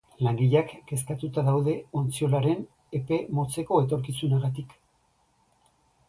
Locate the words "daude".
1.49-1.73